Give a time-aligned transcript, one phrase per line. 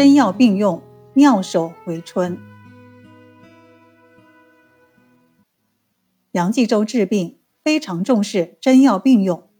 [0.00, 2.38] 真药并用，妙手回春。
[6.30, 9.50] 杨继周治病非常重视真药并用，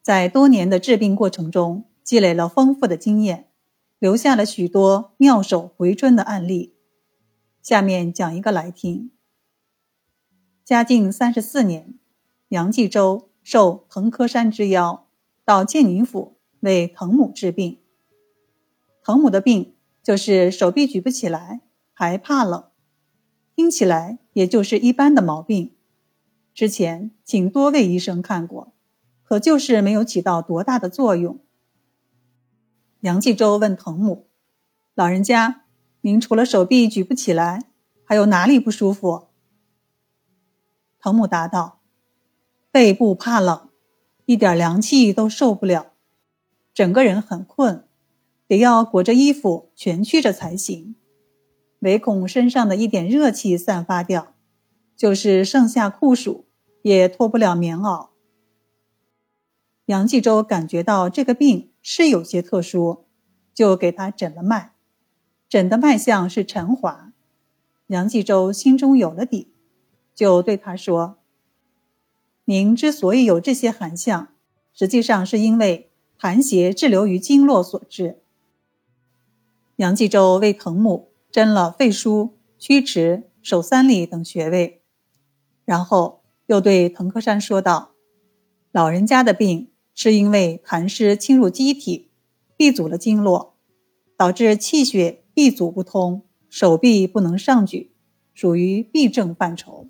[0.00, 3.48] 在多年的治病过程中积累了丰富的经验，
[3.98, 6.76] 留下了许多妙手回春的案例。
[7.60, 9.10] 下面讲一个来听。
[10.64, 11.98] 嘉靖三十四年，
[12.50, 15.08] 杨继周受彭科山之邀，
[15.44, 17.80] 到建宁府为滕母治病。
[19.08, 21.62] 滕母的病就是手臂举不起来，
[21.94, 22.64] 还怕冷，
[23.56, 25.74] 听起来也就是一般的毛病。
[26.52, 28.74] 之前请多位医生看过，
[29.22, 31.40] 可就是没有起到多大的作用。
[33.00, 34.28] 杨继周问滕母
[34.94, 35.62] ：“老人家，
[36.02, 37.70] 您除了手臂举不起来，
[38.04, 39.28] 还有哪里不舒服？”
[41.00, 41.80] 滕母答道
[42.70, 43.70] ：“背部怕冷，
[44.26, 45.94] 一点凉气都受不了，
[46.74, 47.87] 整个人很困，
[48.48, 50.96] 得要裹着衣服蜷曲着才行。
[51.78, 54.34] 唯恐身上的一点热气散发掉，
[54.96, 56.46] 就是盛夏酷暑
[56.82, 58.08] 也脱不了棉袄。”
[59.86, 63.04] 杨继周感觉到这个病是有些特殊，
[63.54, 64.72] 就给他诊了脉，
[65.48, 67.12] 诊的脉象是沉滑。
[67.86, 69.54] 杨继周心中有了底。
[70.14, 71.18] 就对他说
[72.46, 74.34] ：“您之所以有这些寒象，
[74.72, 78.20] 实际上是因为寒邪滞留于经络所致。”
[79.78, 84.82] 杨继周为滕母针了肺腧、曲池、手三里等穴位，
[85.64, 87.92] 然后又对滕克山说道
[88.72, 92.10] ：“老人家的病是因为痰湿侵入机体，
[92.56, 93.54] 闭阻了经络，
[94.16, 97.92] 导致气血闭阻不通，手臂不能上举，
[98.34, 99.86] 属于痹症范畴。”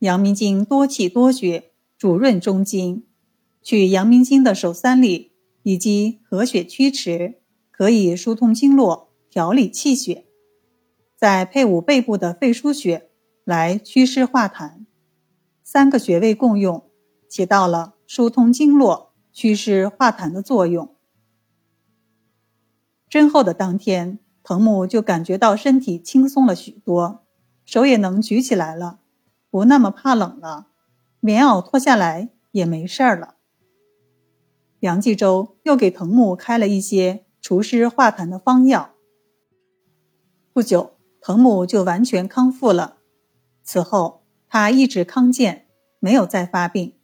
[0.00, 3.04] 阳明经多气多血，主润中经。
[3.60, 5.32] 取阳明经的手三里
[5.62, 7.39] 以及合血曲池，
[7.80, 10.26] 可以疏通经络，调理气血。
[11.16, 13.08] 再配伍背部的肺腧穴
[13.42, 14.84] 来祛湿化痰，
[15.62, 16.90] 三个穴位共用，
[17.26, 20.94] 起到了疏通经络、祛湿化痰的作用。
[23.08, 27.24] 针后的当天，藤木就感觉到身体轻松了许多，
[27.64, 29.00] 手也能举起来了。
[29.48, 30.66] 不那么怕冷了，
[31.20, 33.36] 棉袄脱下来也没事儿了。
[34.80, 38.94] 杨继周又给藤木开了一些除湿化痰的方药。
[40.52, 42.98] 不久，彭母就完全康复了。
[43.62, 45.68] 此后，她一直康健，
[45.98, 46.99] 没有再发病。